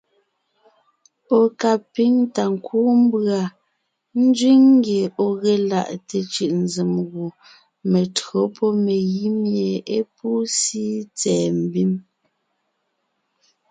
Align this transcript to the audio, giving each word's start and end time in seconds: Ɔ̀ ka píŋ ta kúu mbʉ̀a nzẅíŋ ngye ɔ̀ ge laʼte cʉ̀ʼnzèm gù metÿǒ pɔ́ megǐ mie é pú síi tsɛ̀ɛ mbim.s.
Ɔ̀ 1.39 1.45
ka 1.59 1.71
píŋ 1.93 2.13
ta 2.35 2.43
kúu 2.65 2.89
mbʉ̀a 3.03 3.41
nzẅíŋ 4.21 4.61
ngye 4.75 4.99
ɔ̀ 5.25 5.31
ge 5.41 5.53
laʼte 5.69 6.17
cʉ̀ʼnzèm 6.33 6.91
gù 7.11 7.25
metÿǒ 7.91 8.37
pɔ́ 8.55 8.69
megǐ 8.83 9.23
mie 9.41 9.69
é 9.97 9.99
pú 10.15 10.29
síi 10.57 10.95
tsɛ̀ɛ 11.17 11.45
mbim.s. 11.63 12.03